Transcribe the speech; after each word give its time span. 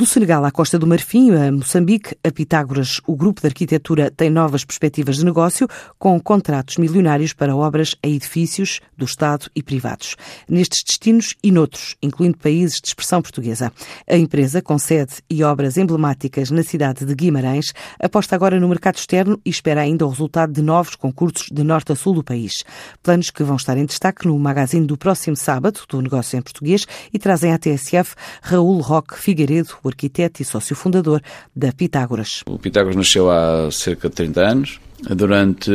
Do 0.00 0.06
Senegal 0.06 0.42
à 0.46 0.50
Costa 0.50 0.78
do 0.78 0.86
Marfim, 0.86 1.30
a 1.32 1.52
Moçambique, 1.52 2.16
a 2.24 2.32
Pitágoras, 2.32 3.02
o 3.06 3.14
grupo 3.14 3.42
de 3.42 3.48
arquitetura 3.48 4.10
tem 4.10 4.30
novas 4.30 4.64
perspectivas 4.64 5.16
de 5.18 5.26
negócio, 5.26 5.68
com 5.98 6.18
contratos 6.18 6.78
milionários 6.78 7.34
para 7.34 7.54
obras 7.54 7.94
a 8.02 8.08
edifícios 8.08 8.80
do 8.96 9.04
Estado 9.04 9.50
e 9.54 9.62
privados. 9.62 10.16
Nestes 10.48 10.82
destinos 10.86 11.34
e 11.44 11.52
noutros, 11.52 11.96
incluindo 12.02 12.38
países 12.38 12.80
de 12.80 12.88
expressão 12.88 13.20
portuguesa. 13.20 13.70
A 14.08 14.16
empresa, 14.16 14.62
com 14.62 14.78
sede 14.78 15.16
e 15.28 15.44
obras 15.44 15.76
emblemáticas 15.76 16.50
na 16.50 16.62
cidade 16.62 17.04
de 17.04 17.14
Guimarães, 17.14 17.74
aposta 18.02 18.34
agora 18.34 18.58
no 18.58 18.70
mercado 18.70 18.96
externo 18.96 19.38
e 19.44 19.50
espera 19.50 19.82
ainda 19.82 20.06
o 20.06 20.08
resultado 20.08 20.50
de 20.50 20.62
novos 20.62 20.96
concursos 20.96 21.48
de 21.52 21.62
norte 21.62 21.92
a 21.92 21.94
sul 21.94 22.14
do 22.14 22.24
país. 22.24 22.64
Planos 23.02 23.30
que 23.30 23.44
vão 23.44 23.56
estar 23.56 23.76
em 23.76 23.84
destaque 23.84 24.26
no 24.26 24.38
magazine 24.38 24.86
do 24.86 24.96
próximo 24.96 25.36
sábado, 25.36 25.80
do 25.86 26.00
Negócio 26.00 26.38
em 26.38 26.42
Português, 26.42 26.86
e 27.12 27.18
trazem 27.18 27.52
à 27.52 27.58
TSF 27.58 28.14
Raul 28.40 28.80
Roque 28.80 29.18
Figueiredo, 29.18 29.76
o 29.82 29.89
arquiteto 29.90 30.40
e 30.40 30.44
sócio 30.44 30.74
fundador 30.74 31.20
da 31.54 31.72
Pitágoras. 31.72 32.42
O 32.46 32.58
Pitágoras 32.58 32.96
nasceu 32.96 33.30
há 33.30 33.70
cerca 33.70 34.08
de 34.08 34.14
30 34.14 34.40
anos. 34.40 34.80
Durante 35.16 35.70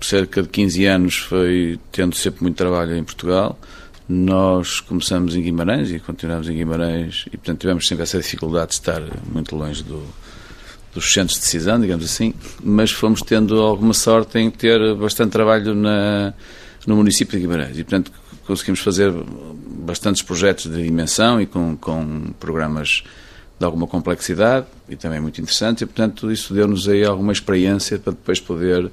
cerca 0.00 0.42
de 0.42 0.48
15 0.48 0.84
anos 0.86 1.16
foi 1.16 1.78
tendo 1.90 2.14
sempre 2.14 2.42
muito 2.42 2.56
trabalho 2.56 2.96
em 2.96 3.04
Portugal. 3.04 3.58
Nós 4.08 4.80
começamos 4.80 5.34
em 5.34 5.42
Guimarães 5.42 5.90
e 5.90 5.98
continuamos 5.98 6.48
em 6.48 6.54
Guimarães 6.54 7.24
e, 7.28 7.38
portanto, 7.38 7.60
tivemos 7.60 7.88
sempre 7.88 8.02
essa 8.02 8.18
dificuldade 8.18 8.68
de 8.68 8.74
estar 8.74 9.02
muito 9.32 9.56
longe 9.56 9.82
do, 9.82 10.02
dos 10.94 11.10
centros 11.10 11.36
de 11.36 11.40
decisão, 11.40 11.80
digamos 11.80 12.04
assim, 12.04 12.34
mas 12.62 12.90
fomos 12.90 13.22
tendo 13.22 13.60
alguma 13.62 13.94
sorte 13.94 14.38
em 14.38 14.50
ter 14.50 14.94
bastante 14.94 15.32
trabalho 15.32 15.74
na, 15.74 16.34
no 16.86 16.96
município 16.96 17.38
de 17.38 17.46
Guimarães. 17.46 17.78
E, 17.78 17.84
portanto, 17.84 18.12
conseguimos 18.46 18.80
fazer 18.80 19.12
bastantes 19.84 20.22
projetos 20.22 20.70
de 20.70 20.82
dimensão 20.82 21.40
e 21.40 21.46
com, 21.46 21.76
com 21.76 22.32
programas 22.38 23.02
de 23.58 23.64
alguma 23.64 23.86
complexidade 23.86 24.66
e 24.88 24.96
também 24.96 25.20
muito 25.20 25.40
interessante 25.40 25.82
e, 25.82 25.86
portanto, 25.86 26.30
isso 26.30 26.52
deu-nos 26.52 26.86
aí 26.88 27.04
alguma 27.04 27.32
experiência 27.32 27.98
para 27.98 28.12
depois 28.12 28.38
poder 28.40 28.90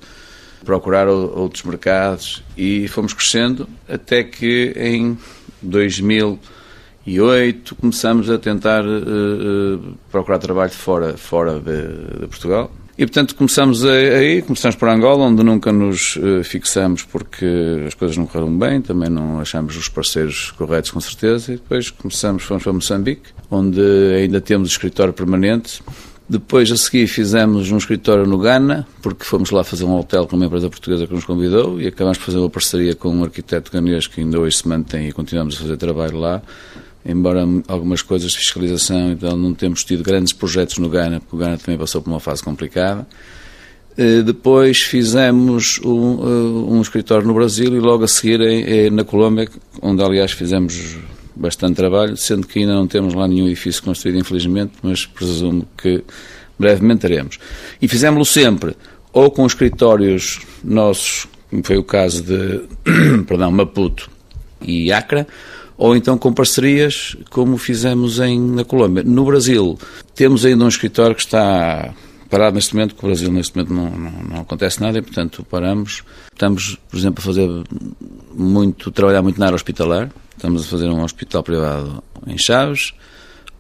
procurar 0.64 1.08
outros 1.08 1.64
mercados. 1.64 2.44
E 2.56 2.88
fomos 2.88 3.14
crescendo 3.14 3.68
até 3.90 4.24
que 4.24 4.74
em 4.76 5.18
2008 5.62 7.76
começamos 7.76 8.30
a 8.30 8.38
tentar 8.38 8.86
uh, 8.86 9.98
procurar 10.12 10.38
trabalho 10.38 10.72
fora, 10.72 11.18
fora 11.18 11.60
de, 11.60 12.20
de 12.22 12.28
Portugal 12.28 12.72
e, 12.98 13.06
portanto, 13.06 13.36
começamos 13.36 13.86
aí, 13.86 14.42
começamos 14.42 14.76
por 14.76 14.90
Angola, 14.90 15.26
onde 15.26 15.44
nunca 15.44 15.72
nos 15.72 16.18
uh, 16.18 16.44
fixamos 16.44 17.04
porque 17.04 17.46
as 17.88 17.94
coisas 17.94 18.18
não 18.18 18.26
correram 18.26 18.58
bem, 18.58 18.82
também 18.82 19.10
não 19.10 19.40
achamos 19.40 19.78
os 19.78 19.88
parceiros 19.88 20.52
corretos, 20.52 20.92
com 20.92 21.00
certeza, 21.00 21.54
e 21.54 21.56
depois 21.56 21.90
começamos, 21.90 22.44
fomos 22.44 22.64
para 22.64 22.74
Moçambique, 22.74 23.30
onde 23.50 23.82
ainda 24.16 24.42
temos 24.42 24.70
escritório 24.70 25.14
permanente. 25.14 25.82
Depois, 26.28 26.72
a 26.72 26.78
seguir, 26.78 27.08
fizemos 27.08 27.72
um 27.72 27.78
escritório 27.78 28.26
no 28.26 28.38
Ghana, 28.38 28.88
porque 29.02 29.26
fomos 29.26 29.52
lá 29.52 29.64
fazer 29.64 29.84
um 29.84 29.98
hotel 29.98 30.26
com 30.28 30.38
uma 30.38 30.46
empresa 30.46 30.70
portuguesa 30.70 31.06
que 31.06 31.14
nos 31.14 31.26
convidou 31.26 31.82
e 31.82 31.88
acabamos 31.88 32.18
de 32.18 32.24
fazer 32.24 32.38
uma 32.38 32.50
parceria 32.50 32.96
com 32.96 33.10
um 33.10 33.24
arquiteto 33.24 33.70
ganês 33.72 34.08
que 34.08 34.22
ainda 34.22 34.40
hoje 34.40 34.58
se 34.58 34.68
mantém 34.68 35.10
e 35.10 35.12
continuamos 35.12 35.56
a 35.56 35.60
fazer 35.60 35.76
trabalho 35.76 36.18
lá 36.18 36.42
embora 37.06 37.46
algumas 37.68 38.02
coisas 38.02 38.32
de 38.32 38.38
fiscalização, 38.38 39.12
então 39.12 39.36
não 39.36 39.54
temos 39.54 39.84
tido 39.84 40.04
grandes 40.04 40.34
projetos 40.34 40.78
no 40.78 40.90
Ghana, 40.90 41.20
porque 41.20 41.36
o 41.36 41.40
Ghana 41.40 41.58
também 41.58 41.78
passou 41.78 42.02
por 42.02 42.10
uma 42.10 42.20
fase 42.20 42.44
complicada. 42.44 43.08
Eh, 43.98 44.22
depois 44.22 44.82
fizemos 44.82 45.80
um, 45.84 46.20
eh, 46.22 46.72
um 46.74 46.82
escritório 46.82 47.28
no 47.28 47.34
Brasil 47.34 47.76
e 47.76 47.80
logo 47.80 48.04
a 48.04 48.08
seguir 48.08 48.92
na 48.92 49.04
Colômbia, 49.04 49.50
onde 49.82 50.02
aliás 50.04 50.32
fizemos 50.32 50.98
bastante 51.36 51.76
trabalho, 51.76 52.16
sendo 52.18 52.46
que 52.46 52.60
ainda 52.60 52.74
não 52.74 52.88
temos 52.88 53.14
lá 53.14 53.28
nenhum 53.28 53.48
edifício 53.48 53.84
construído, 53.84 54.20
infelizmente, 54.20 54.74
mas 54.82 55.06
presumo 55.06 55.68
que 55.78 56.04
brevemente 56.58 57.02
teremos. 57.02 57.40
E 57.82 57.88
fizemos-lo 57.88 58.26
sempre, 58.26 58.76
ou 59.12 59.32
com 59.32 59.46
escritórios 59.46 60.40
nossos, 60.64 61.28
como 61.50 61.64
foi 61.64 61.78
o 61.78 61.84
caso 61.84 62.24
de 62.24 62.62
perdão, 63.28 63.52
Maputo 63.52 64.10
e 64.62 64.92
Acre, 64.92 65.26
ou 65.82 65.96
então 65.96 66.16
com 66.16 66.32
parcerias, 66.32 67.18
como 67.32 67.58
fizemos 67.58 68.20
em, 68.20 68.40
na 68.40 68.64
Colômbia. 68.64 69.02
No 69.02 69.26
Brasil, 69.26 69.80
temos 70.14 70.46
ainda 70.46 70.64
um 70.64 70.68
escritório 70.68 71.16
que 71.16 71.24
está 71.24 71.92
parado 72.30 72.54
neste 72.54 72.76
momento, 72.76 72.94
porque 72.94 73.08
o 73.08 73.10
Brasil 73.10 73.32
neste 73.32 73.58
momento 73.58 73.74
não, 73.74 73.90
não, 73.90 74.24
não, 74.30 74.42
acontece 74.42 74.80
nada 74.80 75.00
e, 75.00 75.02
portanto, 75.02 75.44
paramos. 75.50 76.04
Estamos, 76.32 76.78
por 76.88 76.98
exemplo, 76.98 77.20
a 77.24 77.26
fazer 77.26 77.50
muito, 78.32 78.92
trabalhar 78.92 79.24
muito 79.24 79.40
na 79.40 79.48
área 79.48 79.56
hospitalar. 79.56 80.12
Estamos 80.36 80.68
a 80.68 80.70
fazer 80.70 80.88
um 80.88 81.04
hospital 81.04 81.42
privado 81.42 82.04
em 82.28 82.38
Chaves, 82.38 82.94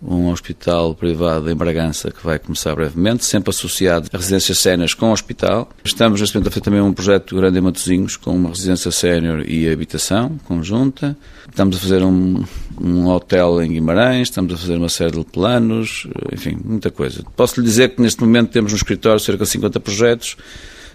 um 0.01 0.29
hospital 0.29 0.95
privado 0.95 1.49
em 1.49 1.55
Bragança 1.55 2.09
que 2.09 2.23
vai 2.25 2.39
começar 2.39 2.73
brevemente, 2.73 3.23
sempre 3.23 3.51
associado 3.51 4.09
a 4.11 4.17
residências 4.17 4.57
séniores 4.57 4.93
com 4.93 5.09
o 5.09 5.11
hospital. 5.11 5.69
Estamos 5.83 6.19
neste 6.19 6.35
momento 6.35 6.47
a 6.47 6.51
fazer 6.51 6.63
também 6.63 6.81
um 6.81 6.93
projeto 6.93 7.35
grande 7.35 7.59
em 7.59 7.61
Matosinhos 7.61 8.17
com 8.17 8.35
uma 8.35 8.49
residência 8.49 8.91
sénior 8.91 9.47
e 9.47 9.69
habitação 9.69 10.37
conjunta. 10.45 11.15
Estamos 11.47 11.77
a 11.77 11.79
fazer 11.79 12.03
um, 12.03 12.43
um 12.79 13.07
hotel 13.07 13.61
em 13.61 13.73
Guimarães, 13.73 14.29
estamos 14.29 14.53
a 14.53 14.57
fazer 14.57 14.77
uma 14.77 14.89
série 14.89 15.11
de 15.11 15.25
planos, 15.25 16.07
enfim, 16.31 16.57
muita 16.63 16.89
coisa. 16.89 17.23
Posso 17.35 17.59
lhe 17.59 17.65
dizer 17.65 17.95
que 17.95 18.01
neste 18.01 18.21
momento 18.21 18.49
temos 18.49 18.71
no 18.71 18.77
escritório 18.77 19.19
cerca 19.19 19.43
de 19.43 19.49
50 19.51 19.79
projetos 19.79 20.35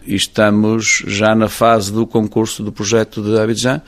e 0.05 0.15
estamos 0.15 1.03
já 1.07 1.35
na 1.35 1.49
fase 1.49 1.93
do 1.93 2.07
concurso 2.07 2.63
do 2.63 2.73
projeto 2.73 3.23
de 3.23 3.39
Abidjan 3.39 3.81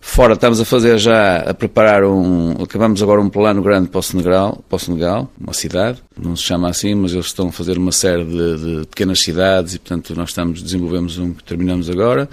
Fora, 0.00 0.32
estamos 0.32 0.58
a 0.60 0.64
fazer 0.64 0.98
já, 0.98 1.36
a 1.36 1.54
preparar 1.54 2.04
um. 2.04 2.52
Acabamos 2.62 3.02
agora 3.02 3.20
um 3.20 3.28
plano 3.28 3.62
grande 3.62 3.88
para 3.88 3.98
o 3.98 4.02
Senegal, 4.02 4.64
para 4.68 4.76
o 4.76 4.78
Senegal 4.78 5.30
uma 5.38 5.52
cidade, 5.52 5.98
não 6.18 6.34
se 6.34 6.42
chama 6.42 6.68
assim, 6.68 6.94
mas 6.94 7.12
eles 7.12 7.26
estão 7.26 7.48
a 7.48 7.52
fazer 7.52 7.76
uma 7.76 7.92
série 7.92 8.24
de, 8.24 8.80
de 8.80 8.86
pequenas 8.86 9.20
cidades 9.20 9.74
e, 9.74 9.78
portanto, 9.78 10.14
nós 10.16 10.30
estamos, 10.30 10.62
desenvolvemos 10.62 11.18
um 11.18 11.32
que 11.34 11.44
terminamos 11.44 11.88
agora. 11.90 12.28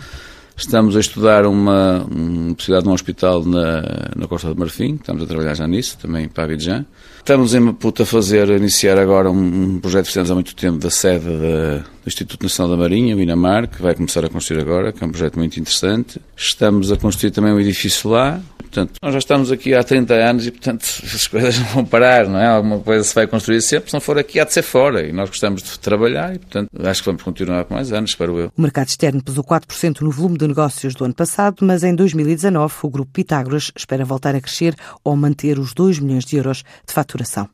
Estamos 0.55 0.95
a 0.95 0.99
estudar 0.99 1.45
uma, 1.45 2.03
uma 2.09 2.55
possibilidade 2.55 2.85
de 2.85 2.89
um 2.89 2.93
hospital 2.93 3.45
na, 3.45 3.83
na 4.15 4.27
Costa 4.27 4.51
do 4.51 4.59
Marfim, 4.59 4.95
estamos 4.95 5.21
a 5.21 5.27
trabalhar 5.27 5.53
já 5.53 5.67
nisso, 5.67 5.99
também 6.01 6.27
para 6.27 6.45
Abidjan. 6.45 6.83
Estamos 7.19 7.53
em 7.53 7.59
Maputo 7.59 8.01
a 8.01 8.05
fazer, 8.07 8.49
a 8.49 8.55
iniciar 8.55 8.97
agora 8.97 9.29
um, 9.29 9.75
um 9.75 9.79
projeto 9.79 10.05
que 10.05 10.11
fizemos 10.11 10.31
há 10.31 10.33
muito 10.33 10.55
tempo 10.55 10.79
da 10.79 10.89
sede 10.89 11.25
da, 11.25 11.83
do 12.07 12.09
Instituto 12.09 12.43
Nacional 12.43 12.77
da 12.77 12.81
Marinha, 12.81 13.17
o 13.17 13.19
INAMAR, 13.19 13.67
que 13.67 13.81
vai 13.81 13.93
começar 13.93 14.23
a 14.23 14.29
construir 14.29 14.61
agora, 14.61 14.93
que 14.93 15.03
é 15.03 15.07
um 15.07 15.09
projeto 15.09 15.37
muito 15.37 15.59
interessante. 15.59 16.21
Estamos 16.37 16.89
a 16.89 16.95
construir 16.95 17.31
também 17.31 17.51
um 17.51 17.59
edifício 17.59 18.09
lá, 18.09 18.41
Portanto, 18.77 18.93
nós 19.01 19.13
já 19.13 19.19
estamos 19.19 19.51
aqui 19.51 19.73
há 19.73 19.83
30 19.83 20.13
anos 20.13 20.45
e, 20.45 20.51
portanto, 20.51 20.83
as 21.03 21.27
coisas 21.27 21.57
não 21.57 21.65
vão 21.67 21.85
parar, 21.85 22.27
não 22.27 22.37
é? 22.37 22.47
Alguma 22.47 22.79
coisa 22.79 23.03
se 23.03 23.15
vai 23.15 23.25
construir 23.25 23.61
sempre, 23.61 23.89
se 23.89 23.93
não 23.93 24.01
for 24.01 24.17
aqui, 24.17 24.39
há 24.39 24.43
de 24.43 24.53
ser 24.53 24.61
fora. 24.61 25.07
E 25.07 25.11
nós 25.11 25.29
gostamos 25.29 25.63
de 25.63 25.79
trabalhar 25.79 26.35
e, 26.35 26.39
portanto, 26.39 26.69
acho 26.83 27.01
que 27.01 27.05
vamos 27.05 27.23
continuar 27.23 27.65
por 27.65 27.73
mais 27.73 27.91
anos, 27.91 28.11
espero 28.11 28.37
eu. 28.37 28.51
O 28.55 28.61
mercado 28.61 28.89
externo 28.89 29.23
pesou 29.23 29.43
4% 29.43 30.01
no 30.01 30.11
volume 30.11 30.37
de 30.37 30.47
negócios 30.47 30.93
do 30.93 31.05
ano 31.05 31.13
passado, 31.13 31.65
mas 31.65 31.83
em 31.83 31.95
2019 31.95 32.73
o 32.83 32.89
grupo 32.89 33.11
Pitágoras 33.11 33.71
espera 33.75 34.03
voltar 34.03 34.35
a 34.35 34.41
crescer 34.41 34.75
ou 35.03 35.15
manter 35.15 35.57
os 35.57 35.73
2 35.73 35.99
milhões 35.99 36.25
de 36.25 36.35
euros 36.35 36.63
de 36.85 36.93
faturação. 36.93 37.45